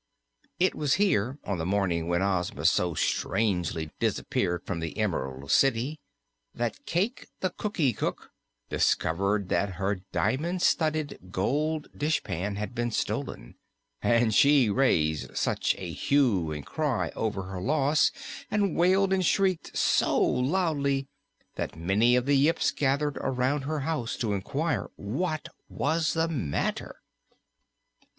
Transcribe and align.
It 0.59 0.73
was 0.73 0.95
here, 0.95 1.37
on 1.43 1.59
the 1.59 1.65
morning 1.67 2.07
when 2.07 2.23
Ozma 2.23 2.65
so 2.65 2.95
strangely 2.95 3.91
disappeared 3.99 4.63
from 4.65 4.79
the 4.79 4.97
Emerald 4.97 5.51
City, 5.51 5.99
that 6.55 6.83
Cayke 6.87 7.27
the 7.41 7.51
Cookie 7.59 7.93
Cook 7.93 8.31
discovered 8.67 9.49
that 9.49 9.73
her 9.75 10.01
diamond 10.11 10.63
studded 10.63 11.19
gold 11.29 11.87
dishpan 11.95 12.55
had 12.55 12.73
been 12.73 12.89
stolen, 12.89 13.53
and 14.01 14.33
she 14.33 14.71
raised 14.71 15.37
such 15.37 15.75
a 15.77 15.91
hue 15.93 16.51
and 16.51 16.65
cry 16.65 17.11
over 17.15 17.43
her 17.43 17.61
loss 17.61 18.09
and 18.49 18.75
wailed 18.75 19.13
and 19.13 19.23
shrieked 19.23 19.77
so 19.77 20.19
loudly 20.19 21.05
that 21.57 21.75
many 21.75 22.15
of 22.15 22.25
the 22.25 22.35
Yips 22.35 22.71
gathered 22.71 23.17
around 23.17 23.65
her 23.65 23.81
house 23.81 24.15
to 24.17 24.33
inquire 24.33 24.89
what 24.95 25.47
was 25.69 26.13
the 26.15 26.27
matter. 26.27 27.03